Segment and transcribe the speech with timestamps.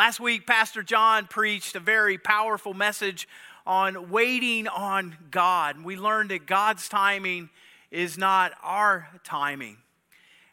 [0.00, 3.28] Last week, Pastor John preached a very powerful message
[3.66, 5.84] on waiting on God.
[5.84, 7.50] We learned that God's timing
[7.90, 9.76] is not our timing.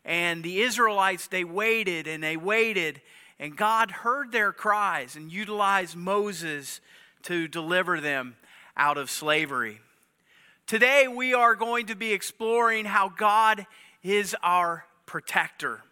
[0.04, 3.00] And the Israelites, they waited and they waited,
[3.40, 6.82] and God heard their cries and utilized Moses
[7.24, 8.36] to deliver them
[8.76, 9.80] out of slavery.
[10.66, 13.66] Today, we are going to be exploring how God
[14.04, 15.84] is our protector.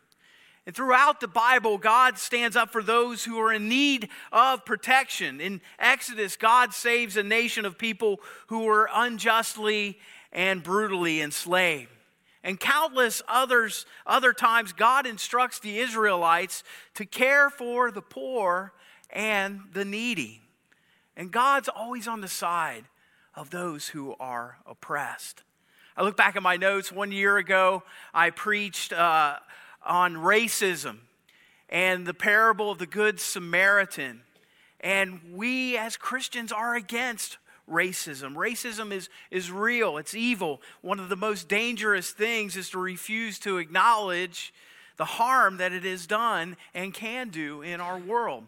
[0.65, 5.39] And throughout the Bible, God stands up for those who are in need of protection.
[5.39, 9.99] In Exodus, God saves a nation of people who were unjustly
[10.31, 11.91] and brutally enslaved.
[12.43, 16.63] And countless others, other times, God instructs the Israelites
[16.95, 18.73] to care for the poor
[19.09, 20.41] and the needy.
[21.15, 22.85] And God's always on the side
[23.35, 25.43] of those who are oppressed.
[25.97, 29.37] I look back at my notes one year ago, I preached uh,
[29.85, 30.97] on racism
[31.69, 34.21] and the parable of the Good Samaritan.
[34.79, 37.37] And we as Christians are against
[37.69, 38.35] racism.
[38.35, 40.61] Racism is, is real, it's evil.
[40.81, 44.53] One of the most dangerous things is to refuse to acknowledge
[44.97, 48.45] the harm that it has done and can do in our world.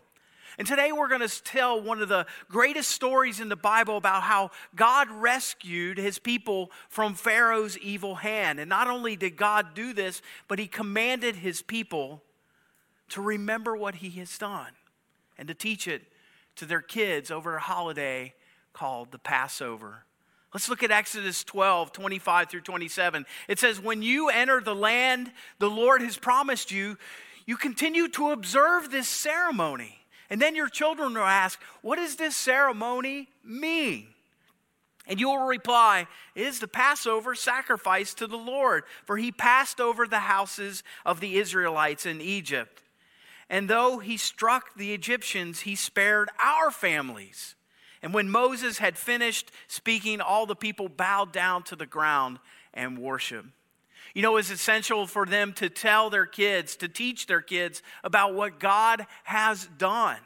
[0.58, 4.23] And today we're going to tell one of the greatest stories in the Bible about
[4.23, 8.59] how God rescued his people from Pharaoh's evil hand.
[8.59, 12.23] And not only did God do this, but he commanded his people
[13.09, 14.72] to remember what he has done
[15.38, 16.02] and to teach it
[16.55, 18.33] to their kids over a holiday
[18.73, 20.05] called the Passover.
[20.53, 23.25] Let's look at Exodus 12, 25 through 27.
[23.47, 26.97] It says, When you enter the land the Lord has promised you,
[27.45, 32.36] you continue to observe this ceremony and then your children will ask, What does this
[32.36, 34.08] ceremony mean?
[35.08, 39.80] And you will reply, It is the Passover sacrifice to the Lord, for he passed
[39.80, 42.81] over the houses of the Israelites in Egypt.
[43.50, 47.56] And though he struck the Egyptians, he spared our families.
[48.02, 52.39] And when Moses had finished speaking, all the people bowed down to the ground
[52.74, 53.47] and worshiped.
[54.13, 58.34] You know, it's essential for them to tell their kids, to teach their kids about
[58.34, 60.18] what God has done.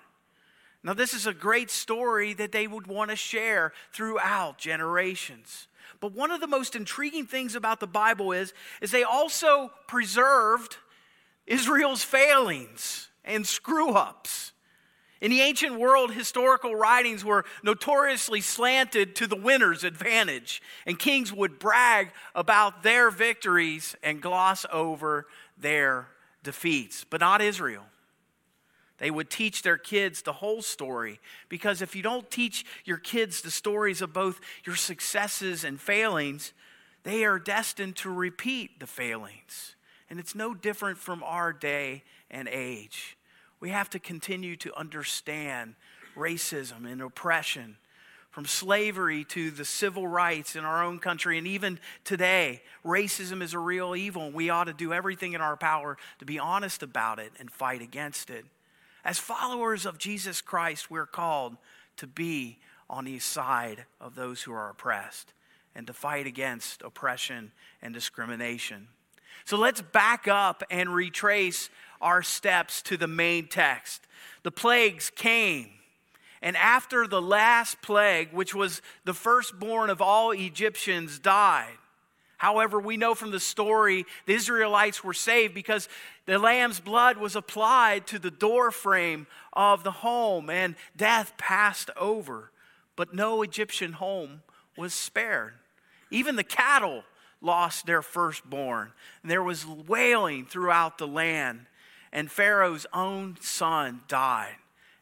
[0.83, 5.67] Now, this is a great story that they would want to share throughout generations.
[5.99, 10.77] But one of the most intriguing things about the Bible is, is they also preserved
[11.45, 14.53] Israel's failings and screw ups.
[15.21, 21.31] In the ancient world, historical writings were notoriously slanted to the winner's advantage, and kings
[21.31, 26.07] would brag about their victories and gloss over their
[26.41, 27.83] defeats, but not Israel.
[29.01, 31.19] They would teach their kids the whole story
[31.49, 36.53] because if you don't teach your kids the stories of both your successes and failings,
[37.01, 39.75] they are destined to repeat the failings.
[40.07, 43.17] And it's no different from our day and age.
[43.59, 45.73] We have to continue to understand
[46.15, 47.77] racism and oppression,
[48.29, 53.53] from slavery to the civil rights in our own country, and even today, racism is
[53.53, 56.83] a real evil, and we ought to do everything in our power to be honest
[56.83, 58.45] about it and fight against it.
[59.03, 61.57] As followers of Jesus Christ, we're called
[61.97, 65.33] to be on the side of those who are oppressed
[65.73, 67.51] and to fight against oppression
[67.81, 68.87] and discrimination.
[69.45, 71.69] So let's back up and retrace
[72.01, 74.01] our steps to the main text.
[74.43, 75.69] The plagues came.
[76.41, 81.77] And after the last plague, which was the firstborn of all Egyptians, died.
[82.41, 85.87] However, we know from the story the Israelites were saved because
[86.25, 92.49] the lamb's blood was applied to the doorframe of the home and death passed over.
[92.95, 94.41] But no Egyptian home
[94.75, 95.53] was spared.
[96.09, 97.03] Even the cattle
[97.41, 98.91] lost their firstborn.
[99.23, 101.67] There was wailing throughout the land
[102.11, 104.55] and Pharaoh's own son died.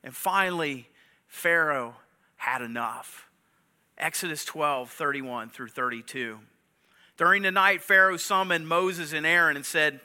[0.03, 0.89] And finally,
[1.29, 1.95] Pharaoh
[2.35, 3.29] had enough.
[3.97, 6.39] Exodus 12, 31 through 32.
[7.19, 9.99] During the night, Pharaoh summoned Moses and Aaron and said,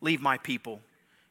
[0.00, 0.78] leave my people,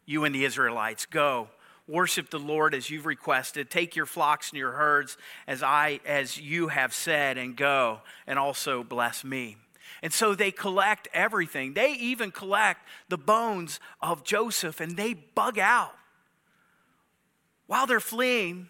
[0.06, 1.06] you and the Israelites.
[1.06, 1.48] Go,
[1.88, 3.70] worship the Lord as you've requested.
[3.70, 8.38] Take your flocks and your herds as I as you have said, and go, and
[8.38, 9.56] also bless me.
[10.04, 11.74] And so they collect everything.
[11.74, 15.96] They even collect the bones of Joseph and they bug out.
[17.68, 18.68] While they're fleeing,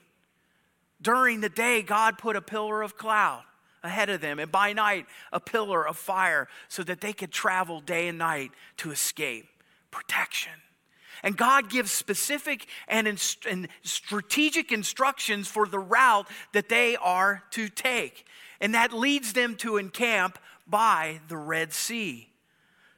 [1.01, 3.42] during the day, God put a pillar of cloud
[3.83, 7.79] ahead of them, and by night, a pillar of fire so that they could travel
[7.79, 9.45] day and night to escape.
[9.91, 10.51] Protection.
[11.24, 17.44] And God gives specific and, inst- and, strategic instructions for the route that they are
[17.51, 18.25] to take.
[18.62, 20.38] And that leads them to encamp
[20.68, 22.27] by the Red Sea.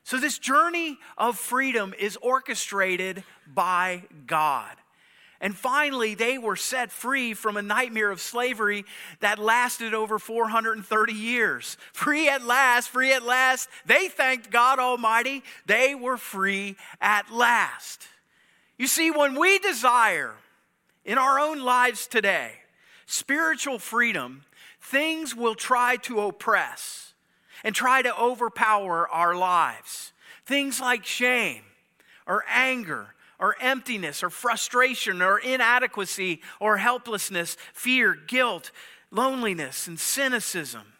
[0.03, 4.75] So, this journey of freedom is orchestrated by God.
[5.41, 8.83] And finally, they were set free from a nightmare of slavery
[9.21, 11.77] that lasted over 430 years.
[11.93, 13.69] Free at last, free at last.
[13.85, 15.43] They thanked God Almighty.
[15.65, 18.07] They were free at last.
[18.77, 20.33] You see, when we desire
[21.05, 22.53] in our own lives today
[23.05, 24.43] spiritual freedom,
[24.81, 27.13] things will try to oppress
[27.63, 30.11] and try to overpower our lives.
[30.45, 31.63] Things like shame
[32.27, 38.71] or anger or emptiness or frustration or inadequacy or helplessness, fear, guilt,
[39.11, 40.93] loneliness, and cynicism.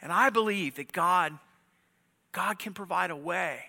[0.00, 1.38] And I believe that God,
[2.32, 3.60] God can provide a way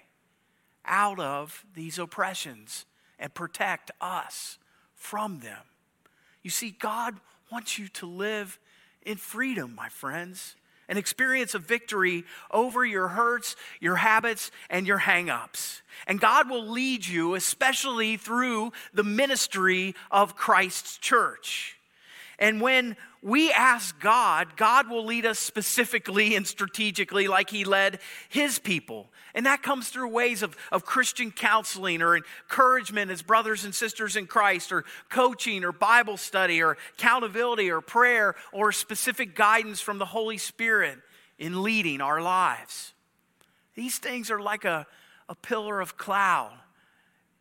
[0.85, 2.85] out of these oppressions
[3.19, 4.57] and protect us
[4.95, 5.61] from them.
[6.41, 7.15] You see, God
[7.51, 8.59] wants you to live
[9.03, 10.55] in freedom, my friends,
[10.87, 15.81] an experience of victory over your hurts, your habits, and your hangups.
[16.07, 21.77] And God will lead you, especially through the ministry of Christ's church.
[22.43, 27.99] And when we ask God, God will lead us specifically and strategically like He led
[28.27, 29.07] His people.
[29.33, 34.17] And that comes through ways of, of Christian counseling or encouragement as brothers and sisters
[34.17, 39.97] in Christ, or coaching or Bible study or accountability or prayer or specific guidance from
[39.97, 40.99] the Holy Spirit
[41.39, 42.93] in leading our lives.
[43.73, 44.85] These things are like a,
[45.29, 46.51] a pillar of cloud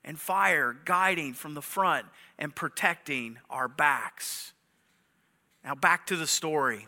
[0.05, 2.07] and fire guiding from the front
[2.39, 4.53] and protecting our backs.
[5.65, 6.87] Now, back to the story.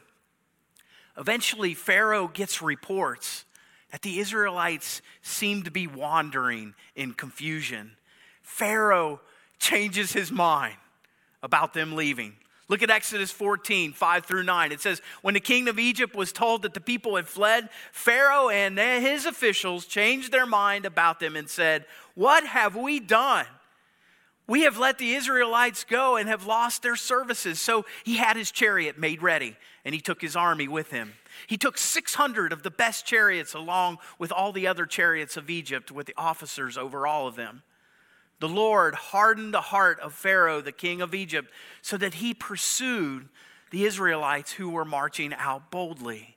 [1.16, 3.44] Eventually, Pharaoh gets reports
[3.92, 7.92] that the Israelites seem to be wandering in confusion.
[8.42, 9.20] Pharaoh
[9.60, 10.76] changes his mind
[11.42, 12.34] about them leaving.
[12.66, 14.72] Look at Exodus 14, 5 through 9.
[14.72, 18.48] It says, When the king of Egypt was told that the people had fled, Pharaoh
[18.48, 21.84] and his officials changed their mind about them and said,
[22.14, 23.46] What have we done?
[24.46, 27.60] We have let the Israelites go and have lost their services.
[27.60, 31.14] So he had his chariot made ready, and he took his army with him.
[31.46, 35.90] He took 600 of the best chariots along with all the other chariots of Egypt,
[35.90, 37.62] with the officers over all of them.
[38.40, 41.50] The Lord hardened the heart of Pharaoh, the king of Egypt,
[41.80, 43.28] so that he pursued
[43.70, 46.36] the Israelites who were marching out boldly.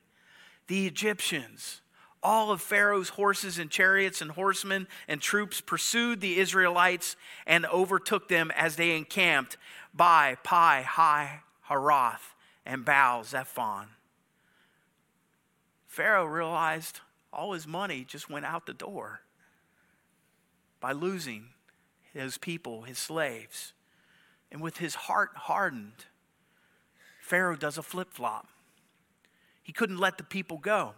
[0.68, 1.82] The Egyptians,
[2.22, 7.16] all of Pharaoh's horses and chariots and horsemen and troops pursued the Israelites
[7.46, 9.56] and overtook them as they encamped
[9.94, 12.34] by Pi Hi Haroth
[12.66, 13.88] and Baal Zephon.
[15.86, 17.00] Pharaoh realized
[17.32, 19.20] all his money just went out the door
[20.80, 21.46] by losing
[22.12, 23.72] his people, his slaves.
[24.50, 26.06] And with his heart hardened,
[27.20, 28.48] Pharaoh does a flip flop.
[29.62, 30.94] He couldn't let the people go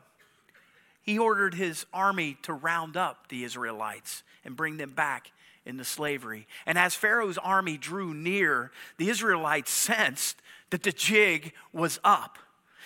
[1.11, 5.33] he ordered his army to round up the Israelites and bring them back
[5.67, 6.47] into slavery.
[6.67, 10.41] And as Pharaoh's army drew near, the Israelites sensed
[10.71, 12.39] that the jig was up.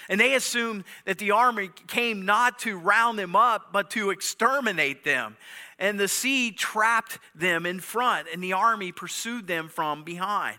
[0.09, 5.05] And they assumed that the army came not to round them up, but to exterminate
[5.05, 5.37] them.
[5.79, 10.57] And the sea trapped them in front, and the army pursued them from behind.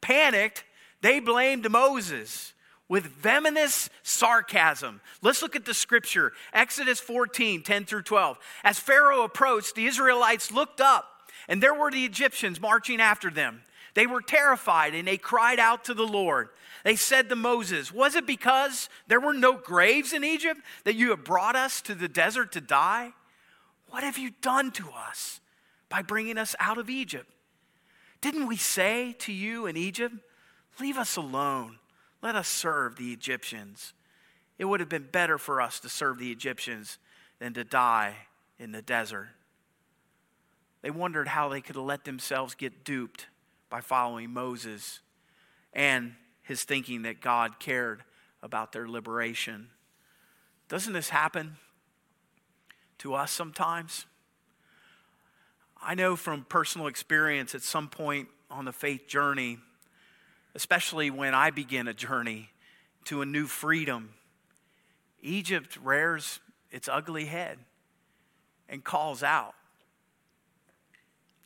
[0.00, 0.64] Panicked,
[1.00, 2.52] they blamed Moses
[2.88, 5.00] with venomous sarcasm.
[5.22, 8.38] Let's look at the scripture Exodus 14 10 through 12.
[8.64, 11.08] As Pharaoh approached, the Israelites looked up,
[11.48, 13.62] and there were the Egyptians marching after them.
[13.94, 16.50] They were terrified and they cried out to the Lord.
[16.84, 21.10] They said to Moses, Was it because there were no graves in Egypt that you
[21.10, 23.12] have brought us to the desert to die?
[23.88, 25.40] What have you done to us
[25.88, 27.28] by bringing us out of Egypt?
[28.20, 30.14] Didn't we say to you in Egypt,
[30.78, 31.78] Leave us alone?
[32.22, 33.92] Let us serve the Egyptians.
[34.58, 36.98] It would have been better for us to serve the Egyptians
[37.38, 38.16] than to die
[38.58, 39.28] in the desert.
[40.82, 43.26] They wondered how they could let themselves get duped
[43.70, 45.00] by following Moses
[45.72, 48.02] and his thinking that God cared
[48.42, 49.68] about their liberation.
[50.68, 51.56] Doesn't this happen
[52.98, 54.06] to us sometimes?
[55.80, 59.58] I know from personal experience at some point on the faith journey,
[60.58, 62.50] especially when I begin a journey
[63.04, 64.14] to a new freedom,
[65.22, 66.40] Egypt rears
[66.72, 67.58] its ugly head
[68.68, 69.54] and calls out,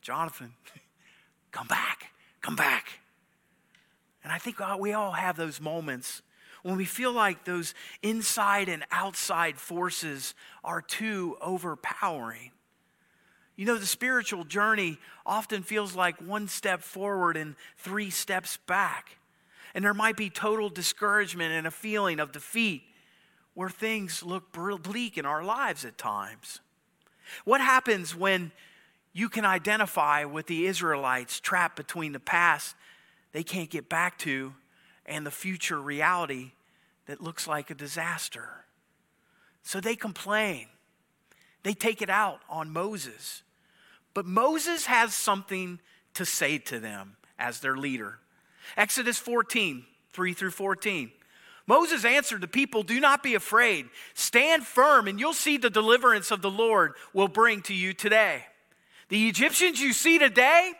[0.01, 0.55] Jonathan,
[1.51, 2.07] come back,
[2.41, 2.87] come back.
[4.23, 6.23] And I think uh, we all have those moments
[6.63, 12.49] when we feel like those inside and outside forces are too overpowering.
[13.55, 19.17] You know, the spiritual journey often feels like one step forward and three steps back.
[19.75, 22.83] And there might be total discouragement and a feeling of defeat
[23.53, 26.59] where things look bleak in our lives at times.
[27.45, 28.51] What happens when
[29.13, 32.75] you can identify with the Israelites trapped between the past
[33.33, 34.53] they can't get back to
[35.05, 36.51] and the future reality
[37.07, 38.47] that looks like a disaster.
[39.63, 40.67] So they complain.
[41.63, 43.43] They take it out on Moses.
[44.13, 45.79] But Moses has something
[46.13, 48.19] to say to them as their leader.
[48.77, 51.11] Exodus 14, 3 through 14.
[51.65, 53.87] Moses answered the people, Do not be afraid.
[54.13, 58.43] Stand firm, and you'll see the deliverance of the Lord will bring to you today.
[59.09, 60.73] The Egyptians you see today,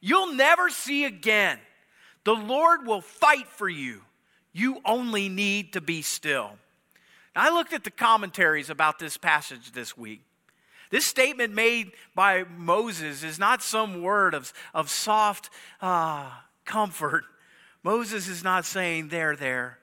[0.00, 1.58] you'll never see again.
[2.24, 4.02] The Lord will fight for you.
[4.52, 6.58] You only need to be still.
[7.34, 10.22] Now, I looked at the commentaries about this passage this week.
[10.90, 15.50] This statement made by Moses is not some word of, of soft
[15.80, 16.30] uh,
[16.64, 17.24] comfort.
[17.82, 19.78] Moses is not saying, There, there,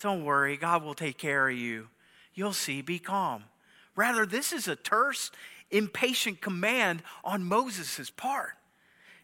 [0.00, 1.88] don't worry, God will take care of you.
[2.34, 3.44] You'll see, be calm.
[3.96, 5.30] Rather, this is a terse,
[5.70, 8.54] impatient command on Moses' part.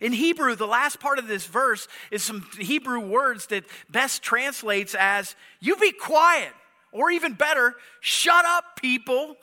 [0.01, 4.95] In Hebrew, the last part of this verse is some Hebrew words that best translates
[4.99, 6.53] as, You be quiet,
[6.93, 9.37] or even better, shut up, people.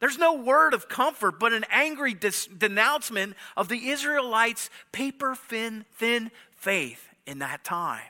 [0.00, 5.84] There's no word of comfort, but an angry dis- denouncement of the Israelites' paper thin,
[5.92, 8.08] thin faith in that time.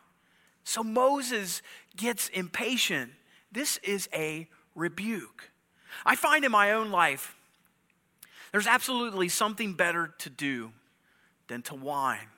[0.62, 1.62] So Moses
[1.96, 3.10] gets impatient.
[3.50, 5.50] This is a rebuke.
[6.06, 7.34] I find in my own life,
[8.52, 10.72] there's absolutely something better to do
[11.48, 12.28] than to whine.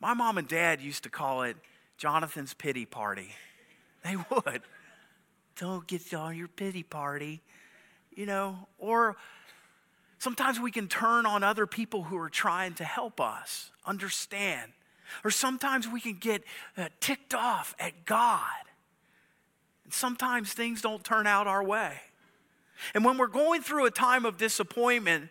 [0.00, 1.58] My mom and dad used to call it
[1.98, 3.28] Jonathan's pity party.
[4.02, 4.62] They would.
[5.56, 7.42] Don't get all your pity party
[8.14, 9.16] you know, or
[10.18, 14.72] sometimes we can turn on other people who are trying to help us understand.
[15.24, 16.44] Or sometimes we can get
[16.76, 18.42] uh, ticked off at God.
[19.84, 22.00] And sometimes things don't turn out our way.
[22.94, 25.30] And when we're going through a time of disappointment,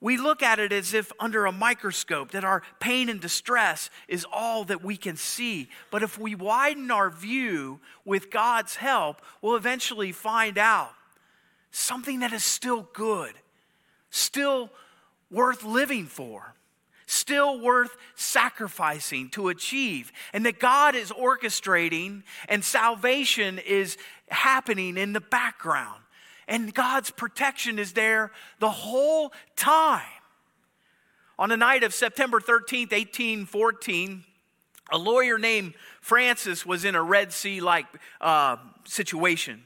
[0.00, 4.26] we look at it as if under a microscope, that our pain and distress is
[4.30, 5.70] all that we can see.
[5.90, 10.90] But if we widen our view with God's help, we'll eventually find out
[11.76, 13.34] something that is still good,
[14.10, 14.70] still
[15.30, 16.54] worth living for,
[17.06, 23.98] still worth sacrificing to achieve, and that God is orchestrating and salvation is
[24.30, 26.02] happening in the background.
[26.48, 30.02] And God's protection is there the whole time.
[31.38, 34.24] On the night of September 13th, 1814,
[34.92, 37.86] a lawyer named Francis was in a Red Sea like
[38.20, 39.64] uh, situation.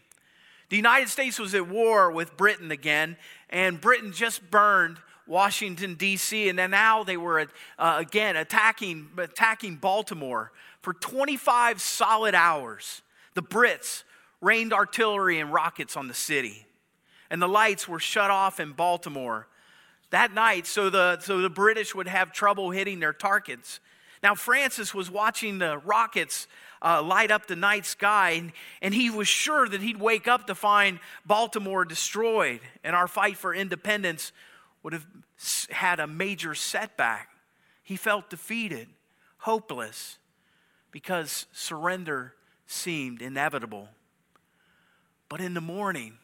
[0.71, 3.17] The United States was at war with Britain again,
[3.51, 7.47] and Britain just burned Washington, D.C., and then now they were
[7.79, 10.51] uh, again attacking, attacking Baltimore
[10.81, 13.03] for 25 solid hours.
[13.35, 14.05] The Brits
[14.41, 16.67] rained artillery and rockets on the city,
[17.29, 19.47] and the lights were shut off in Baltimore
[20.11, 23.81] that night so the, so the British would have trouble hitting their targets.
[24.23, 26.47] Now, Francis was watching the rockets
[26.83, 30.47] uh, light up the night sky, and, and he was sure that he'd wake up
[30.47, 34.33] to find Baltimore destroyed, and our fight for independence
[34.83, 35.07] would have
[35.71, 37.29] had a major setback.
[37.83, 38.89] He felt defeated,
[39.39, 40.19] hopeless,
[40.91, 42.35] because surrender
[42.67, 43.89] seemed inevitable.
[45.29, 46.19] But in the morning,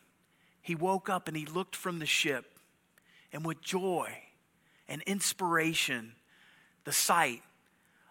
[0.63, 2.59] he woke up and he looked from the ship,
[3.33, 4.11] and with joy
[4.89, 6.13] and inspiration,
[6.85, 7.43] the sight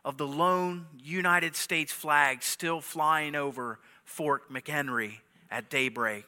[0.05, 5.15] of the lone United States flag still flying over Fort McHenry
[5.49, 6.25] at daybreak.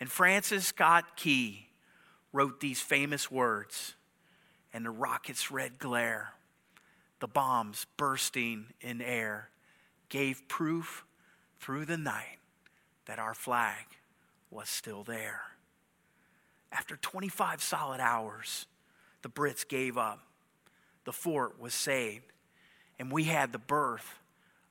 [0.00, 1.68] And Francis Scott Key
[2.32, 3.94] wrote these famous words,
[4.74, 6.34] and the rocket's red glare,
[7.20, 9.50] the bombs bursting in air,
[10.08, 11.04] gave proof
[11.60, 12.38] through the night
[13.06, 13.84] that our flag
[14.50, 15.42] was still there.
[16.72, 18.66] After 25 solid hours,
[19.22, 20.20] the Brits gave up.
[21.04, 22.32] The fort was saved
[22.98, 24.18] and we had the birth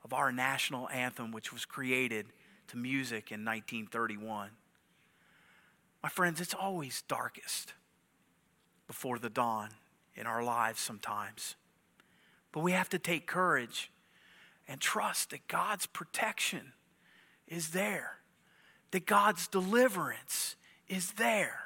[0.03, 2.27] of our national anthem, which was created
[2.67, 4.49] to music in 1931.
[6.03, 7.73] My friends, it's always darkest
[8.87, 9.69] before the dawn
[10.15, 11.55] in our lives sometimes.
[12.51, 13.91] But we have to take courage
[14.67, 16.73] and trust that God's protection
[17.47, 18.17] is there,
[18.91, 20.55] that God's deliverance
[20.87, 21.59] is there.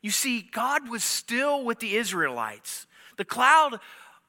[0.00, 2.86] You see, God was still with the Israelites.
[3.16, 3.80] The cloud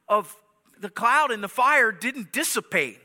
[0.10, 0.36] of
[0.82, 3.00] the cloud and the fire didn't dissipate,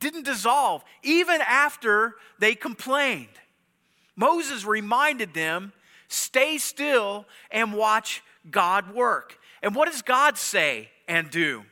[0.00, 3.28] didn't dissolve, even after they complained.
[4.16, 5.72] Moses reminded them
[6.08, 9.38] stay still and watch God work.
[9.62, 11.64] And what does God say and do?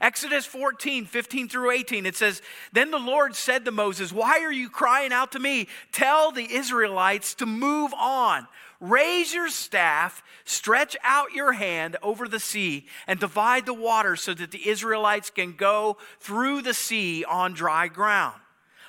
[0.00, 4.52] Exodus 14, 15 through 18, it says, Then the Lord said to Moses, Why are
[4.52, 5.68] you crying out to me?
[5.92, 8.46] Tell the Israelites to move on.
[8.80, 14.34] Raise your staff, stretch out your hand over the sea, and divide the water so
[14.34, 18.40] that the Israelites can go through the sea on dry ground.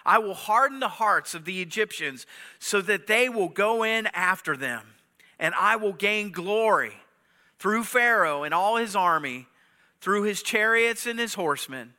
[0.06, 2.26] I will harden the hearts of the Egyptians
[2.60, 4.86] so that they will go in after them,
[5.38, 6.94] and I will gain glory
[7.60, 9.48] through Pharaoh and all his army
[10.04, 11.94] through his chariots and his horsemen,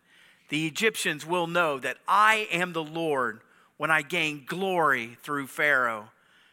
[0.51, 3.41] the Egyptians will know that I am the Lord
[3.79, 6.11] when I gain glory through Pharaoh,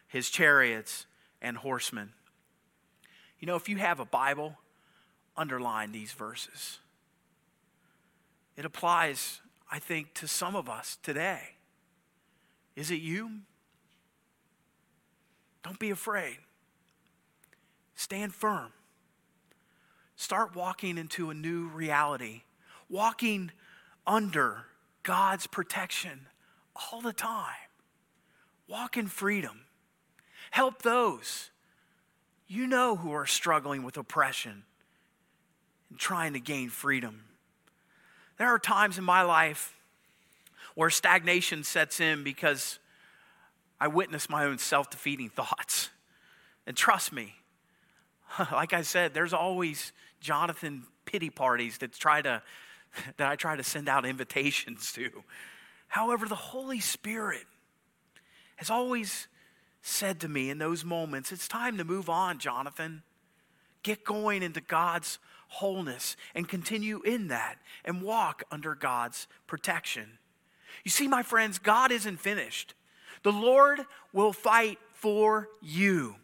[0.07, 1.05] his chariots,
[1.41, 2.13] and horsemen.
[3.37, 4.59] You know, if you have a Bible,
[5.35, 6.79] underline these verses.
[8.55, 11.41] It applies, I think, to some of us today.
[12.77, 13.29] Is it you?
[15.65, 16.37] Don't be afraid.
[17.93, 18.71] Stand firm.
[20.21, 22.43] Start walking into a new reality,
[22.87, 23.49] walking
[24.05, 24.65] under
[25.01, 26.27] God's protection
[26.75, 27.71] all the time.
[28.67, 29.61] Walk in freedom.
[30.51, 31.49] Help those
[32.47, 34.61] you know who are struggling with oppression
[35.89, 37.23] and trying to gain freedom.
[38.37, 39.75] There are times in my life
[40.75, 42.77] where stagnation sets in because
[43.79, 45.89] I witness my own self defeating thoughts.
[46.67, 47.37] And trust me,
[48.51, 52.41] like I said, there's always Jonathan pity parties that try to
[53.17, 55.09] that I try to send out invitations to.
[55.87, 57.45] However, the Holy Spirit
[58.55, 59.27] has always
[59.81, 63.03] said to me in those moments, it's time to move on, Jonathan.
[63.83, 70.19] Get going into God's wholeness and continue in that and walk under God's protection.
[70.83, 72.73] You see, my friends, God isn't finished.
[73.23, 73.81] The Lord
[74.13, 76.15] will fight for you.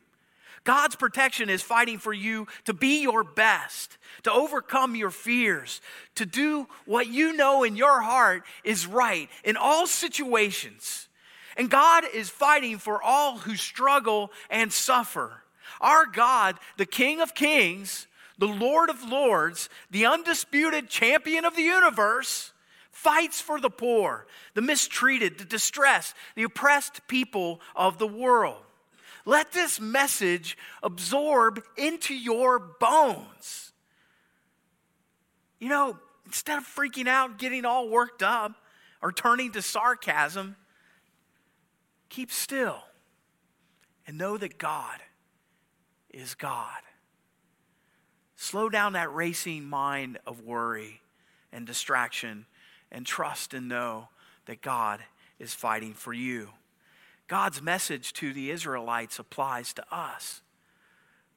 [0.68, 5.80] God's protection is fighting for you to be your best, to overcome your fears,
[6.16, 11.08] to do what you know in your heart is right in all situations.
[11.56, 15.42] And God is fighting for all who struggle and suffer.
[15.80, 18.06] Our God, the King of Kings,
[18.38, 22.52] the Lord of Lords, the undisputed champion of the universe,
[22.92, 28.67] fights for the poor, the mistreated, the distressed, the oppressed people of the world.
[29.28, 33.74] Let this message absorb into your bones.
[35.60, 38.54] You know, instead of freaking out, getting all worked up,
[39.02, 40.56] or turning to sarcasm,
[42.08, 42.80] keep still
[44.08, 45.02] and know that God
[46.10, 46.80] is God.
[48.38, 51.02] Slow down that racing mind of worry
[51.52, 52.46] and distraction
[52.94, 54.08] and trust and know
[54.46, 55.02] that God
[55.38, 56.52] is fighting for you.
[57.28, 60.42] God's message to the Israelites applies to us.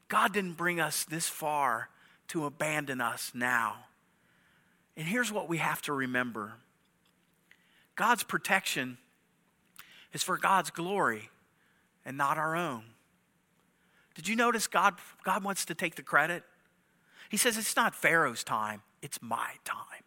[0.08, 1.88] God didn't bring us this far
[2.28, 3.86] to abandon us now.
[4.96, 6.54] And here's what we have to remember
[7.96, 8.98] God's protection
[10.12, 11.30] is for God's glory
[12.04, 12.84] and not our own.
[14.14, 16.42] Did you notice God, God wants to take the credit?
[17.28, 20.04] He says, It's not Pharaoh's time, it's my time.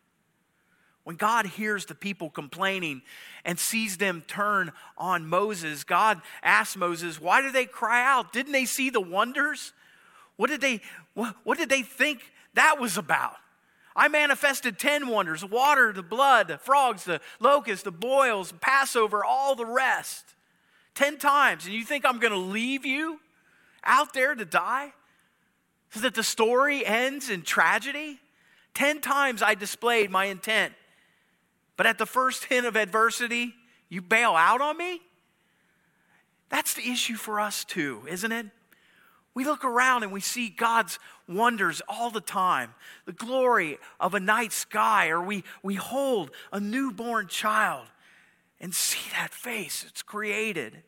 [1.04, 3.02] When God hears the people complaining
[3.44, 8.32] and sees them turn on Moses, God asks Moses, Why do they cry out?
[8.32, 9.74] Didn't they see the wonders?
[10.38, 10.82] What did they,
[11.14, 12.22] what did they think
[12.54, 13.36] that was about?
[13.96, 19.56] I manifested 10 wonders water, the blood, the frogs, the locusts, the boils, Passover, all
[19.56, 20.34] the rest.
[20.96, 21.66] 10 times.
[21.66, 23.20] And you think I'm going to leave you
[23.84, 24.94] out there to die?
[25.92, 28.20] So that the story ends in tragedy?
[28.74, 30.74] 10 times I displayed my intent
[31.78, 33.54] but at the first hint of adversity,
[33.90, 35.02] you bail out on me?
[36.50, 38.48] That's the issue for us too, isn't it?
[39.34, 42.76] We look around and we see God's wonders all the time.
[43.06, 47.88] The glory of a night sky, or we, we hold a newborn child
[48.60, 50.84] and see that face it's created.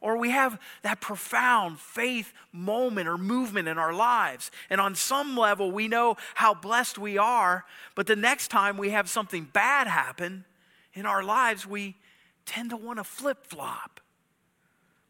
[0.00, 4.50] Or we have that profound faith moment or movement in our lives.
[4.68, 7.64] And on some level, we know how blessed we are.
[7.94, 10.44] But the next time we have something bad happen
[10.92, 11.96] in our lives, we
[12.44, 14.00] tend to want to flip flop.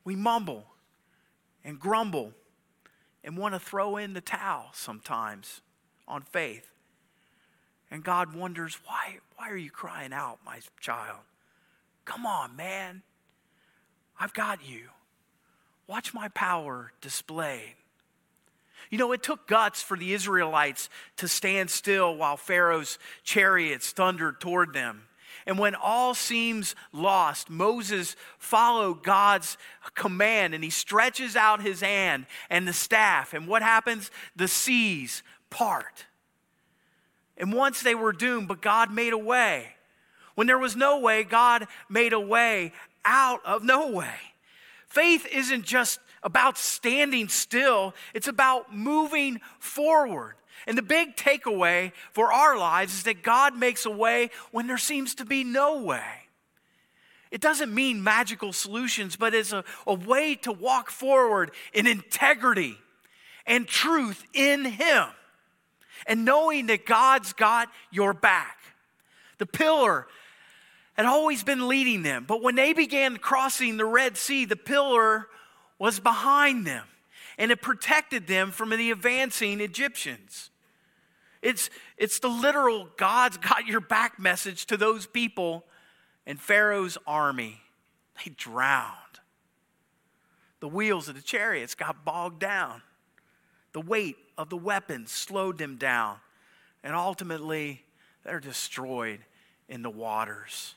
[0.04, 0.66] We mumble
[1.64, 2.32] and grumble
[3.24, 5.60] and want to throw in the towel sometimes
[6.06, 6.70] on faith.
[7.90, 11.20] And God wonders, why, why are you crying out, my child?
[12.04, 13.02] Come on, man.
[14.18, 14.88] I've got you.
[15.86, 17.74] Watch my power displayed.
[18.90, 24.40] You know, it took guts for the Israelites to stand still while Pharaoh's chariots thundered
[24.40, 25.02] toward them.
[25.46, 29.56] And when all seems lost, Moses followed God's
[29.94, 33.32] command and he stretches out his hand and the staff.
[33.32, 34.10] And what happens?
[34.34, 36.06] The seas part.
[37.36, 39.74] And once they were doomed, but God made a way.
[40.34, 42.72] When there was no way, God made a way
[43.06, 44.14] out of no way.
[44.88, 50.34] Faith isn't just about standing still, it's about moving forward.
[50.66, 54.78] And the big takeaway for our lives is that God makes a way when there
[54.78, 56.26] seems to be no way.
[57.30, 62.78] It doesn't mean magical solutions, but it's a, a way to walk forward in integrity
[63.46, 65.06] and truth in Him.
[66.06, 68.56] And knowing that God's got your back.
[69.38, 70.06] The pillar
[70.96, 75.28] had always been leading them, but when they began crossing the Red Sea, the pillar
[75.78, 76.84] was behind them
[77.38, 80.50] and it protected them from the advancing Egyptians.
[81.42, 85.64] It's, it's the literal God's got your back message to those people
[86.26, 87.60] and Pharaoh's army.
[88.24, 88.96] They drowned.
[90.60, 92.80] The wheels of the chariots got bogged down.
[93.74, 96.16] The weight of the weapons slowed them down.
[96.82, 97.84] And ultimately,
[98.24, 99.20] they're destroyed
[99.68, 100.74] in the waters.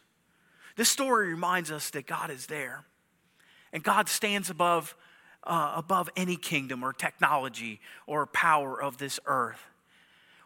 [0.79, 2.85] This story reminds us that God is there.
[3.73, 4.95] And God stands above,
[5.43, 9.59] uh, above any kingdom or technology or power of this earth.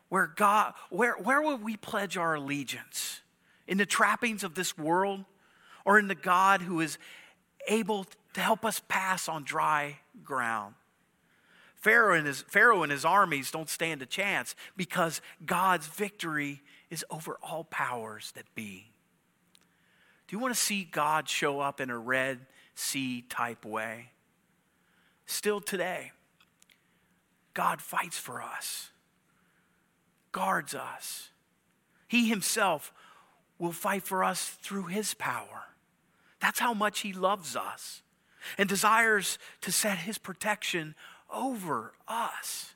[0.09, 3.21] Where God, where, where would we pledge our allegiance?
[3.67, 5.23] In the trappings of this world
[5.85, 6.97] or in the God who is
[7.67, 10.73] able to help us pass on dry ground?
[11.75, 17.05] Pharaoh and, his, Pharaoh and his armies don't stand a chance because God's victory is
[17.11, 18.92] over all powers that be.
[20.27, 22.39] Do you want to see God show up in a Red
[22.75, 24.09] Sea type way?
[25.25, 26.11] Still today,
[27.53, 28.89] God fights for us,
[30.31, 31.29] guards us.
[32.07, 32.93] He himself
[33.57, 35.65] will fight for us through his power.
[36.39, 38.01] That's how much he loves us
[38.57, 40.95] and desires to set his protection
[41.31, 42.73] over us.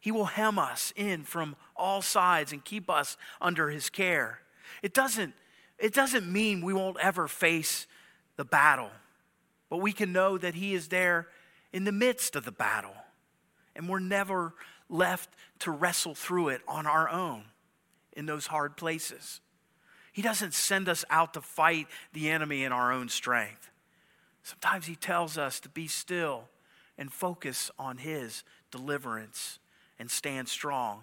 [0.00, 4.40] He will hem us in from all sides and keep us under his care.
[4.82, 5.34] It doesn't,
[5.78, 7.86] it doesn't mean we won't ever face
[8.36, 8.90] the battle,
[9.68, 11.28] but we can know that he is there
[11.72, 12.94] in the midst of the battle.
[13.76, 14.54] And we're never
[14.88, 17.44] left to wrestle through it on our own
[18.12, 19.40] in those hard places.
[20.12, 23.70] He doesn't send us out to fight the enemy in our own strength.
[24.44, 26.44] Sometimes He tells us to be still
[26.96, 29.58] and focus on His deliverance
[29.98, 31.02] and stand strong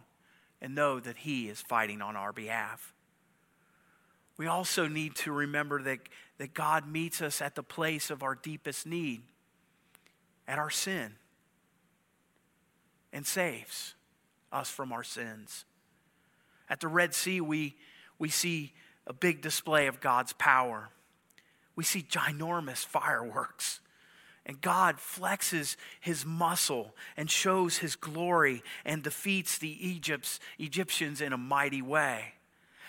[0.62, 2.94] and know that He is fighting on our behalf.
[4.42, 6.00] We also need to remember that,
[6.40, 9.22] that God meets us at the place of our deepest need,
[10.48, 11.14] at our sin,
[13.14, 13.94] and saves
[14.52, 15.66] us from our sins.
[16.72, 17.76] At the Red Sea, we,
[18.18, 18.74] we see
[19.06, 20.90] a big display of God's power.
[21.76, 23.80] We see ginormous fireworks.
[24.48, 31.32] And God flexes his muscle and shows his glory and defeats the Egypts, Egyptians in
[31.32, 32.34] a mighty way.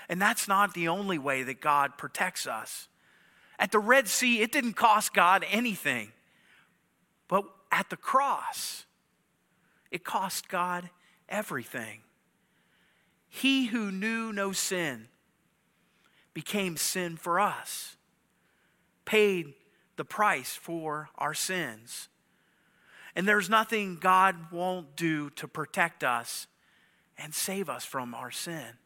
[0.08, 2.88] And that's not the only way that God protects us.
[3.58, 6.12] At the Red Sea, it didn't cost God anything.
[7.28, 8.84] But at the cross,
[9.90, 10.90] it cost God
[11.28, 12.00] everything.
[13.28, 15.08] He who knew no sin
[16.34, 17.96] became sin for us,
[19.04, 19.54] paid
[19.96, 22.08] the price for our sins.
[23.14, 26.46] And there's nothing God won't do to protect us
[27.18, 28.78] and save us from our sin.